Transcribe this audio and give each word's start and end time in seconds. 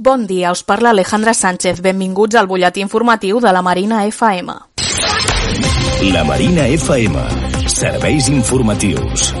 Bon 0.00 0.28
dia, 0.28 0.52
us 0.52 0.62
parla 0.62 0.90
Alejandra 0.90 1.34
Sánchez. 1.34 1.80
Benvinguts 1.82 2.38
al 2.38 2.46
butlletí 2.46 2.84
informatiu 2.84 3.40
de 3.42 3.50
la 3.50 3.64
Marina 3.66 4.04
FM. 4.06 4.54
La 6.14 6.22
Marina 6.22 6.68
FM. 6.70 7.18
Serveis 7.66 8.28
informatius. 8.30 9.32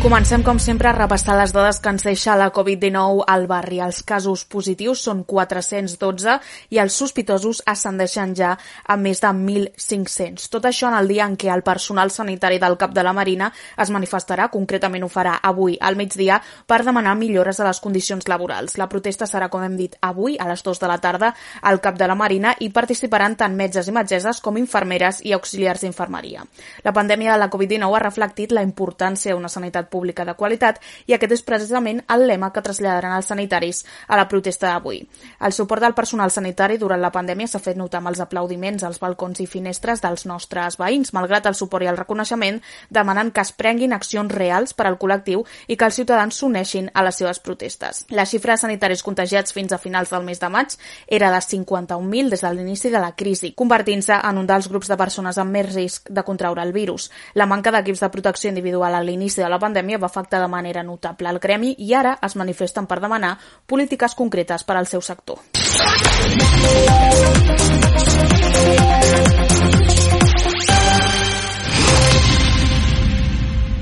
Comencem, 0.00 0.40
com 0.42 0.56
sempre, 0.56 0.88
a 0.88 0.94
repassar 0.96 1.34
les 1.36 1.52
dades 1.52 1.76
que 1.84 1.90
ens 1.92 2.06
deixa 2.06 2.32
la 2.32 2.46
Covid-19 2.56 3.20
al 3.28 3.42
barri. 3.44 3.82
Els 3.84 3.98
casos 4.08 4.46
positius 4.48 5.02
són 5.04 5.18
412 5.28 6.38
i 6.72 6.78
els 6.80 6.94
sospitosos 6.96 7.58
ascendeixen 7.68 8.32
ja 8.38 8.54
a 8.56 8.96
més 8.96 9.20
de 9.20 9.28
1.500. 9.28 10.46
Tot 10.54 10.64
això 10.70 10.88
en 10.88 10.96
el 10.96 11.12
dia 11.12 11.26
en 11.28 11.34
què 11.36 11.50
el 11.52 11.60
personal 11.66 12.08
sanitari 12.14 12.56
del 12.62 12.78
cap 12.80 12.94
de 12.96 13.04
la 13.04 13.12
Marina 13.12 13.50
es 13.76 13.92
manifestarà, 13.92 14.46
concretament 14.48 15.04
ho 15.04 15.10
farà 15.12 15.34
avui 15.50 15.76
al 15.76 16.00
migdia, 16.00 16.40
per 16.66 16.80
demanar 16.88 17.12
millores 17.20 17.60
a 17.60 17.68
les 17.68 17.82
condicions 17.84 18.24
laborals. 18.32 18.78
La 18.80 18.88
protesta 18.88 19.28
serà, 19.28 19.50
com 19.52 19.68
hem 19.68 19.76
dit, 19.76 20.00
avui 20.00 20.40
a 20.40 20.48
les 20.48 20.64
2 20.64 20.80
de 20.80 20.88
la 20.88 20.98
tarda 21.04 21.34
al 21.60 21.82
cap 21.84 22.00
de 22.00 22.08
la 22.08 22.16
Marina 22.16 22.54
i 22.58 22.70
participaran 22.72 23.36
tant 23.36 23.52
metges 23.52 23.92
i 23.92 23.96
metgesses 24.00 24.40
com 24.40 24.56
infermeres 24.56 25.20
i 25.28 25.36
auxiliars 25.36 25.84
d'infermeria. 25.84 26.48
La 26.88 26.96
pandèmia 26.96 27.36
de 27.36 27.44
la 27.44 27.52
Covid-19 27.52 28.00
ha 28.00 28.04
reflectit 28.08 28.56
la 28.56 28.64
importància 28.64 29.36
d'una 29.36 29.52
sanitat 29.52 29.89
pública 29.90 30.24
de 30.24 30.34
qualitat 30.38 30.80
i 31.06 31.14
aquest 31.16 31.34
és 31.36 31.44
precisament 31.46 32.02
el 32.08 32.26
lema 32.30 32.52
que 32.54 32.62
traslladaran 32.64 33.16
els 33.16 33.30
sanitaris 33.30 33.84
a 34.08 34.16
la 34.16 34.28
protesta 34.28 34.70
d'avui. 34.70 35.02
El 35.40 35.52
suport 35.52 35.82
del 35.82 35.94
personal 35.94 36.30
sanitari 36.30 36.78
durant 36.78 37.00
la 37.02 37.12
pandèmia 37.12 37.48
s'ha 37.50 37.62
fet 37.62 37.78
notar 37.78 38.00
amb 38.00 38.12
els 38.12 38.20
aplaudiments 38.22 38.84
als 38.86 39.00
balcons 39.02 39.40
i 39.40 39.48
finestres 39.50 40.02
dels 40.04 40.26
nostres 40.26 40.78
veïns, 40.80 41.12
malgrat 41.16 41.46
el 41.50 41.58
suport 41.58 41.84
i 41.84 41.90
el 41.90 41.98
reconeixement, 41.98 42.60
demanant 42.90 43.32
que 43.32 43.42
es 43.44 43.52
prenguin 43.52 43.92
accions 43.96 44.32
reals 44.32 44.74
per 44.74 44.86
al 44.88 44.98
col·lectiu 45.00 45.44
i 45.68 45.76
que 45.76 45.88
els 45.88 45.98
ciutadans 45.98 46.36
s'uneixin 46.36 46.90
a 46.94 47.04
les 47.06 47.18
seves 47.20 47.40
protestes. 47.42 48.04
La 48.10 48.26
xifra 48.26 48.54
de 48.54 48.64
sanitaris 48.64 49.02
contagiats 49.02 49.54
fins 49.56 49.72
a 49.72 49.80
finals 49.82 50.12
del 50.14 50.24
mes 50.24 50.40
de 50.40 50.48
maig 50.52 50.76
era 51.06 51.30
de 51.32 51.40
51.000 51.42 52.30
des 52.30 52.44
de 52.44 52.52
l'inici 52.54 52.90
de 52.90 53.00
la 53.02 53.12
crisi, 53.16 53.52
convertint-se 53.56 54.20
en 54.20 54.38
un 54.38 54.46
dels 54.46 54.68
grups 54.68 54.88
de 54.90 54.98
persones 55.00 55.38
amb 55.38 55.56
més 55.56 55.72
risc 55.72 56.10
de 56.10 56.24
contraure 56.24 56.62
el 56.62 56.72
virus. 56.72 57.10
La 57.34 57.46
manca 57.46 57.72
d'equips 57.74 58.04
de 58.04 58.10
protecció 58.12 58.50
individual 58.50 58.94
a 58.94 59.02
l'inici 59.02 59.42
de 59.42 59.48
la 59.48 59.58
pandèmia 59.58 59.79
pandèmia 59.80 59.98
va 59.98 60.06
afectar 60.06 60.40
de 60.40 60.48
manera 60.48 60.82
notable 60.82 61.30
el 61.30 61.38
gremi 61.38 61.74
i 61.78 61.94
ara 61.94 62.18
es 62.26 62.36
manifesten 62.36 62.86
per 62.86 63.00
demanar 63.00 63.38
polítiques 63.66 64.14
concretes 64.14 64.64
per 64.64 64.76
al 64.76 64.86
seu 64.86 65.00
sector. 65.00 65.38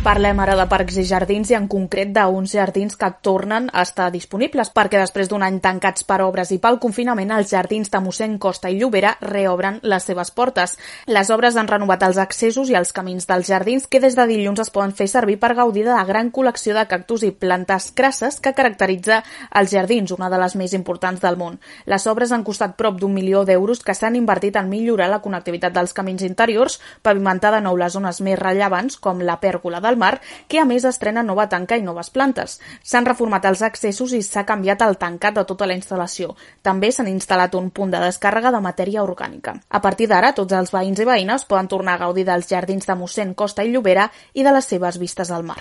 Parlem 0.08 0.38
ara 0.40 0.54
de 0.56 0.64
parcs 0.64 0.96
i 0.96 1.02
jardins 1.04 1.50
i 1.52 1.54
en 1.58 1.66
concret 1.68 2.14
d'uns 2.16 2.54
jardins 2.56 2.94
que 2.96 3.08
tornen 3.20 3.66
a 3.76 3.82
estar 3.84 4.06
disponibles 4.08 4.70
perquè 4.72 5.02
després 5.02 5.28
d'un 5.28 5.42
any 5.44 5.58
tancats 5.60 6.06
per 6.08 6.22
obres 6.24 6.48
i 6.54 6.56
pel 6.62 6.78
confinament 6.80 7.34
els 7.36 7.50
jardins 7.52 7.92
de 7.92 8.00
mossèn 8.00 8.38
Costa 8.40 8.70
i 8.72 8.78
Llobera 8.78 9.10
reobren 9.20 9.76
les 9.82 10.06
seves 10.08 10.30
portes. 10.32 10.78
Les 11.12 11.28
obres 11.28 11.58
han 11.60 11.68
renovat 11.68 12.06
els 12.06 12.16
accessos 12.22 12.70
i 12.72 12.78
els 12.80 12.94
camins 12.96 13.28
dels 13.28 13.50
jardins 13.52 13.84
que 13.84 14.00
des 14.00 14.16
de 14.16 14.24
dilluns 14.30 14.62
es 14.64 14.72
poden 14.72 14.94
fer 14.96 15.10
servir 15.12 15.36
per 15.42 15.52
gaudir 15.58 15.84
de 15.84 15.92
la 15.92 16.06
gran 16.08 16.32
col·lecció 16.32 16.72
de 16.72 16.86
cactus 16.88 17.26
i 17.28 17.30
plantes 17.30 17.90
crasses 17.92 18.40
que 18.40 18.54
caracteritza 18.56 19.20
els 19.60 19.76
jardins, 19.76 20.16
una 20.16 20.32
de 20.32 20.40
les 20.40 20.56
més 20.56 20.72
importants 20.72 21.20
del 21.20 21.36
món. 21.36 21.60
Les 21.84 22.08
obres 22.08 22.32
han 22.32 22.48
costat 22.48 22.78
prop 22.80 22.96
d'un 22.96 23.12
milió 23.12 23.44
d'euros 23.44 23.84
que 23.84 23.92
s'han 23.92 24.16
invertit 24.16 24.56
en 24.56 24.72
millorar 24.72 25.12
la 25.12 25.20
connectivitat 25.20 25.76
dels 25.76 25.92
camins 25.92 26.24
interiors, 26.24 26.80
pavimentar 27.02 27.52
de 27.52 27.60
nou 27.68 27.76
les 27.76 27.92
zones 27.92 28.24
més 28.24 28.40
rellevants 28.40 28.96
com 28.96 29.20
la 29.20 29.36
pèrgola 29.44 29.84
del 29.84 29.97
mar, 29.98 30.20
que 30.48 30.60
a 30.60 30.66
més 30.68 30.86
estrena 30.88 31.24
nova 31.26 31.48
tanca 31.50 31.76
i 31.76 31.82
noves 31.82 32.10
plantes. 32.14 32.58
S'han 32.82 33.08
reformat 33.08 33.44
els 33.50 33.62
accessos 33.66 34.14
i 34.14 34.22
s'ha 34.22 34.46
canviat 34.48 34.82
el 34.86 34.96
tancat 34.96 35.36
de 35.36 35.44
tota 35.48 35.66
la 35.66 35.76
instal·lació. 35.76 36.34
També 36.62 36.92
s'han 36.92 37.10
instal·lat 37.12 37.54
un 37.58 37.70
punt 37.74 37.92
de 37.92 38.00
descàrrega 38.02 38.52
de 38.54 38.62
matèria 38.64 39.04
orgànica. 39.04 39.58
A 39.68 39.82
partir 39.84 40.08
d'ara, 40.08 40.32
tots 40.32 40.54
els 40.54 40.72
veïns 40.74 41.02
i 41.02 41.08
veïnes 41.08 41.44
poden 41.44 41.68
tornar 41.68 41.98
a 41.98 42.04
gaudir 42.06 42.24
dels 42.28 42.48
jardins 42.48 42.86
de 42.86 42.96
mossèn 42.96 43.34
Costa 43.34 43.66
i 43.66 43.72
Llobera 43.74 44.08
i 44.34 44.46
de 44.46 44.54
les 44.54 44.72
seves 44.74 44.98
vistes 45.02 45.30
al 45.34 45.44
mar. 45.44 45.60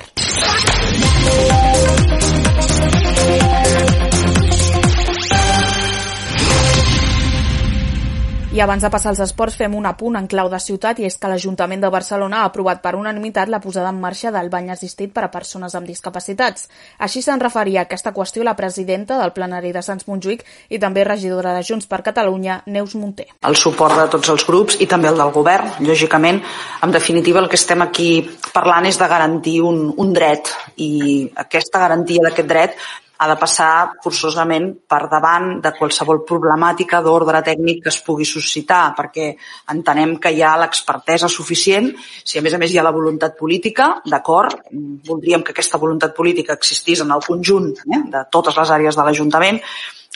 I 8.57 8.61
abans 8.61 8.81
de 8.81 8.89
passar 8.89 9.11
als 9.11 9.19
esports 9.21 9.53
fem 9.53 9.75
un 9.77 9.85
apunt 9.85 10.15
en 10.17 10.25
clau 10.25 10.47
de 10.49 10.57
ciutat 10.57 10.97
i 10.97 11.05
és 11.05 11.19
que 11.21 11.29
l'Ajuntament 11.29 11.83
de 11.83 11.91
Barcelona 11.93 12.39
ha 12.39 12.47
aprovat 12.49 12.79
per 12.81 12.95
unanimitat 12.97 13.51
la 13.53 13.59
posada 13.61 13.91
en 13.93 13.99
marxa 14.01 14.31
del 14.33 14.49
bany 14.49 14.71
assistit 14.73 15.13
per 15.13 15.27
a 15.27 15.29
persones 15.29 15.75
amb 15.77 15.85
discapacitats. 15.85 16.65
Així 16.97 17.21
se'n 17.21 17.37
referia 17.43 17.83
a 17.83 17.85
aquesta 17.85 18.15
qüestió 18.17 18.41
la 18.41 18.55
presidenta 18.57 19.21
del 19.21 19.35
plenari 19.37 19.75
de 19.77 19.85
Sants 19.85 20.09
Montjuïc 20.09 20.41
i 20.73 20.81
també 20.81 21.05
regidora 21.05 21.53
de 21.53 21.61
Junts 21.69 21.85
per 21.85 22.01
Catalunya, 22.01 22.63
Neus 22.65 22.97
Munter. 22.97 23.29
El 23.45 23.61
suport 23.61 23.93
de 24.01 24.09
tots 24.17 24.33
els 24.33 24.49
grups 24.49 24.81
i 24.81 24.89
també 24.89 25.13
el 25.13 25.21
del 25.21 25.37
govern, 25.37 25.75
lògicament. 25.85 26.41
En 26.81 26.97
definitiva, 26.97 27.45
el 27.45 27.53
que 27.53 27.61
estem 27.61 27.85
aquí 27.85 28.23
parlant 28.57 28.89
és 28.89 28.97
de 28.97 29.05
garantir 29.05 29.59
un, 29.61 29.91
un 29.93 30.17
dret 30.17 30.49
i 30.81 31.27
aquesta 31.45 31.85
garantia 31.85 32.25
d'aquest 32.25 32.49
dret 32.49 32.81
ha 33.17 33.27
de 33.31 33.35
passar 33.39 33.71
forçosament 34.03 34.69
per 34.89 35.03
davant 35.11 35.57
de 35.63 35.71
qualsevol 35.77 36.21
problemàtica 36.27 37.01
d'ordre 37.01 37.41
tècnic 37.45 37.83
que 37.83 37.91
es 37.93 37.99
pugui 38.05 38.27
suscitar, 38.29 38.93
perquè 38.97 39.31
entenem 39.73 40.17
que 40.21 40.31
hi 40.33 40.43
ha 40.45 40.55
l'expertesa 40.61 41.29
suficient, 41.31 41.91
si 42.23 42.39
a 42.39 42.45
més 42.45 42.53
a 42.53 42.61
més 42.61 42.73
hi 42.73 42.79
ha 42.79 42.85
la 42.85 42.95
voluntat 42.95 43.37
política, 43.39 43.89
d'acord, 44.05 44.67
voldríem 45.09 45.43
que 45.43 45.55
aquesta 45.55 45.81
voluntat 45.81 46.15
política 46.15 46.57
existís 46.57 47.01
en 47.01 47.13
el 47.15 47.25
conjunt 47.25 47.71
eh, 47.73 48.03
de 48.13 48.25
totes 48.31 48.57
les 48.57 48.73
àrees 48.77 48.97
de 48.97 49.07
l'Ajuntament, 49.07 49.61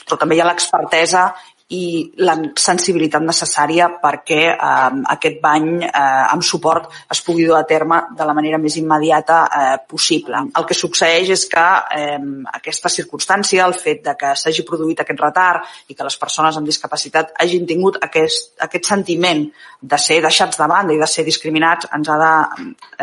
però 0.02 0.18
també 0.18 0.36
hi 0.36 0.42
ha 0.42 0.48
l'expertesa 0.48 1.28
i 1.72 1.84
la 2.26 2.34
sensibilitat 2.58 3.24
necessària 3.24 3.88
perquè 4.02 4.40
eh, 4.52 5.00
aquest 5.14 5.40
bany 5.42 5.68
eh, 5.86 5.92
amb 6.34 6.44
suport 6.44 6.90
es 7.12 7.22
pugui 7.24 7.46
dur 7.48 7.56
a 7.58 7.64
terme 7.68 8.02
de 8.18 8.26
la 8.28 8.34
manera 8.36 8.60
més 8.60 8.76
immediata 8.80 9.38
eh, 9.46 9.76
possible. 9.88 10.44
El 10.58 10.68
que 10.68 10.76
succeeix 10.76 11.32
és 11.36 11.46
que 11.50 11.66
eh, 11.98 12.18
aquesta 12.60 12.92
circumstància, 12.92 13.66
el 13.66 13.76
fet 13.78 14.02
de 14.08 14.16
que 14.20 14.34
s'hagi 14.38 14.66
produït 14.68 15.00
aquest 15.04 15.24
retard 15.24 15.92
i 15.92 15.96
que 15.96 16.06
les 16.06 16.18
persones 16.20 16.58
amb 16.58 16.68
discapacitat 16.68 17.36
hagin 17.42 17.68
tingut 17.68 18.00
aquest, 18.02 18.56
aquest 18.68 18.90
sentiment 18.94 19.46
de 19.80 20.00
ser 20.00 20.20
deixats 20.24 20.60
de 20.60 20.68
banda 20.68 20.94
i 20.96 21.00
de 21.00 21.08
ser 21.08 21.24
discriminats, 21.28 21.88
ens 21.96 22.12
ha 22.12 22.18
de 22.20 22.34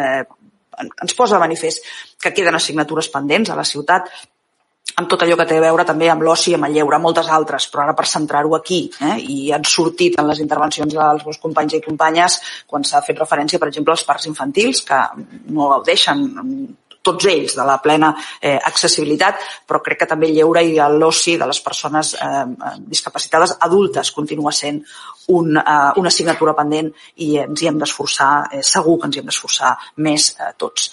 eh, 0.01 0.25
ens 0.79 1.15
posa 1.15 1.35
de 1.35 1.43
manifest 1.43 1.87
que 2.21 2.31
queden 2.35 2.55
assignatures 2.55 3.09
pendents 3.11 3.49
a 3.49 3.57
la 3.57 3.65
ciutat 3.67 4.07
amb 4.95 5.07
tot 5.09 5.23
allò 5.23 5.37
que 5.39 5.45
té 5.47 5.59
a 5.59 5.63
veure 5.63 5.85
també 5.87 6.09
amb 6.11 6.23
l'oci 6.25 6.55
amb 6.55 6.67
el 6.67 6.75
lleure, 6.75 6.99
moltes 6.99 7.29
altres, 7.31 7.69
però 7.71 7.85
ara 7.85 7.95
per 7.95 8.07
centrar-ho 8.09 8.55
aquí, 8.57 8.81
eh, 9.05 9.15
i 9.19 9.53
han 9.55 9.63
sortit 9.63 10.19
en 10.19 10.27
les 10.27 10.41
intervencions 10.43 10.93
dels 10.93 11.25
meus 11.25 11.39
companys 11.39 11.77
i 11.77 11.85
companyes 11.85 12.39
quan 12.67 12.83
s'ha 12.83 13.03
fet 13.05 13.19
referència, 13.19 13.59
per 13.59 13.69
exemple, 13.69 13.93
als 13.95 14.03
parcs 14.03 14.27
infantils, 14.31 14.83
que 14.87 14.99
no 15.55 15.69
gaudeixen 15.75 16.25
tots 17.01 17.29
ells 17.31 17.55
de 17.55 17.65
la 17.65 17.77
plena 17.81 18.11
eh, 18.41 18.57
accessibilitat, 18.57 19.39
però 19.67 19.81
crec 19.83 20.01
que 20.01 20.09
també 20.09 20.29
el 20.29 20.35
lleure 20.39 20.63
i 20.65 20.75
l'oci 20.99 21.37
de 21.39 21.47
les 21.49 21.61
persones 21.63 22.13
eh, 22.19 22.45
discapacitades 22.91 23.55
adultes 23.65 24.11
continua 24.11 24.51
sent 24.51 24.81
un, 25.27 25.57
eh, 25.57 25.91
una 26.01 26.13
assignatura 26.13 26.55
pendent 26.57 26.91
i 27.25 27.37
ens 27.45 27.63
hi 27.63 27.71
hem 27.71 27.79
d'esforçar, 27.79 28.31
eh, 28.51 28.63
segur 28.63 28.99
que 28.99 29.09
ens 29.09 29.17
hi 29.17 29.23
hem 29.23 29.31
d'esforçar 29.31 29.75
més 30.05 30.33
eh, 30.37 30.53
tots. 30.57 30.91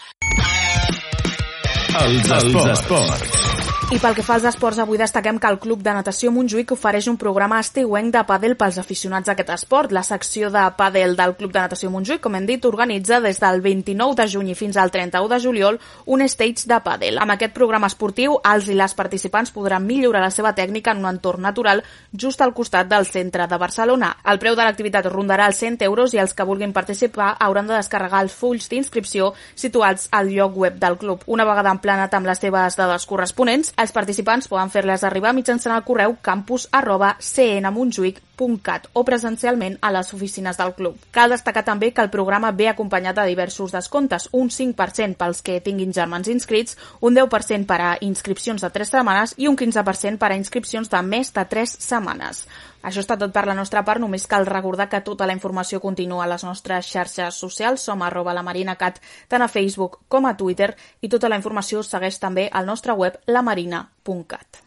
Els 1.96 2.28
esports. 2.28 2.54
Els 2.54 2.78
esports. 2.78 3.65
I 3.86 4.00
pel 4.02 4.16
que 4.18 4.22
fa 4.26 4.34
als 4.34 4.42
esports, 4.48 4.80
avui 4.82 4.98
destaquem 4.98 5.36
que 5.38 5.46
el 5.46 5.60
Club 5.62 5.78
de 5.78 5.92
Natació 5.94 6.32
Montjuïc 6.34 6.72
ofereix 6.74 7.06
un 7.06 7.14
programa 7.20 7.60
estiuenc 7.62 8.10
de 8.16 8.22
pàdel 8.26 8.56
pels 8.58 8.80
aficionats 8.82 9.30
a 9.30 9.36
aquest 9.36 9.52
esport. 9.54 9.92
La 9.94 10.02
secció 10.02 10.48
de 10.50 10.64
pàdel 10.74 11.12
del 11.14 11.36
Club 11.38 11.52
de 11.54 11.62
Natació 11.62 11.92
Montjuïc, 11.94 12.18
com 12.24 12.34
hem 12.34 12.48
dit, 12.48 12.66
organitza 12.66 13.20
des 13.22 13.38
del 13.38 13.62
29 13.62 14.16
de 14.18 14.26
juny 14.32 14.50
fins 14.58 14.74
al 14.76 14.90
31 14.90 15.30
de 15.30 15.38
juliol 15.38 15.78
un 16.04 16.24
stage 16.26 16.66
de 16.66 16.80
pàdel. 16.82 17.20
Amb 17.22 17.36
aquest 17.36 17.54
programa 17.54 17.86
esportiu, 17.86 18.34
els 18.42 18.66
i 18.66 18.74
les 18.74 18.96
participants 18.98 19.54
podran 19.54 19.86
millorar 19.86 20.24
la 20.24 20.32
seva 20.34 20.50
tècnica 20.58 20.90
en 20.90 21.04
un 21.04 21.12
entorn 21.12 21.46
natural 21.46 21.84
just 22.10 22.42
al 22.42 22.56
costat 22.58 22.90
del 22.90 23.06
centre 23.06 23.46
de 23.46 23.60
Barcelona. 23.62 24.16
El 24.26 24.42
preu 24.42 24.58
de 24.58 24.66
l'activitat 24.66 25.06
rondarà 25.06 25.46
els 25.46 25.62
100 25.62 25.86
euros 25.86 26.10
i 26.10 26.18
els 26.24 26.34
que 26.34 26.48
vulguin 26.50 26.74
participar 26.74 27.36
hauran 27.38 27.70
de 27.70 27.78
descarregar 27.78 28.26
els 28.26 28.34
fulls 28.34 28.66
d'inscripció 28.66 29.30
situats 29.54 30.10
al 30.10 30.34
lloc 30.34 30.58
web 30.58 30.82
del 30.82 30.98
club. 30.98 31.22
Una 31.30 31.46
vegada 31.46 31.70
emplenat 31.70 32.18
amb 32.18 32.26
les 32.26 32.42
seves 32.42 32.82
dades 32.82 33.06
corresponents, 33.06 33.75
els 33.76 33.92
participants 33.92 34.48
poden 34.48 34.72
fer-les 34.72 35.04
arribar 35.04 35.34
mitjançant 35.36 35.74
el 35.76 35.84
correu 35.84 36.16
campus 36.24 36.68
arroba 36.72 37.16
cnmontjuïc.com 37.20 38.35
marina.cat 38.36 38.88
o 38.92 39.04
presencialment 39.04 39.78
a 39.80 39.90
les 39.90 40.12
oficines 40.14 40.56
del 40.56 40.74
club. 40.74 40.96
Cal 41.10 41.30
destacar 41.30 41.64
també 41.64 41.92
que 41.92 42.02
el 42.02 42.10
programa 42.10 42.52
ve 42.52 42.68
acompanyat 42.68 43.16
de 43.16 43.26
diversos 43.26 43.72
descomptes, 43.72 44.28
un 44.32 44.50
5% 44.50 45.16
pels 45.16 45.42
que 45.42 45.60
tinguin 45.60 45.92
germans 45.92 46.28
inscrits, 46.28 46.76
un 47.00 47.14
10% 47.14 47.66
per 47.66 47.80
a 47.80 47.96
inscripcions 48.00 48.62
de 48.62 48.70
3 48.70 48.88
setmanes 48.88 49.34
i 49.38 49.48
un 49.48 49.56
15% 49.56 50.18
per 50.18 50.32
a 50.32 50.36
inscripcions 50.36 50.90
de 50.90 51.02
més 51.02 51.32
de 51.32 51.44
3 51.44 51.76
setmanes. 51.78 52.46
Això 52.82 53.00
està 53.00 53.16
tot 53.18 53.32
per 53.32 53.46
la 53.46 53.54
nostra 53.54 53.82
part, 53.82 54.00
només 54.00 54.26
cal 54.26 54.46
recordar 54.46 54.88
que 54.88 55.00
tota 55.00 55.26
la 55.26 55.34
informació 55.34 55.80
continua 55.80 56.24
a 56.24 56.28
les 56.30 56.44
nostres 56.44 56.86
xarxes 56.86 57.34
socials, 57.34 57.82
som 57.82 58.02
arroba 58.02 58.34
la 58.34 58.44
marinacat 58.46 59.00
tant 59.28 59.42
a 59.42 59.48
Facebook 59.48 60.04
com 60.08 60.26
a 60.26 60.36
Twitter 60.36 60.76
i 61.00 61.08
tota 61.08 61.28
la 61.28 61.36
informació 61.36 61.82
segueix 61.82 62.20
també 62.20 62.48
al 62.52 62.66
nostre 62.66 62.92
web 62.92 63.18
lamarina.cat. 63.26 64.62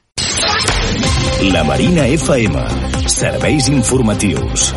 La 1.41 1.63
Marina 1.63 2.05
FM. 2.05 2.53
Serveis 3.07 3.69
informatius. 3.69 4.75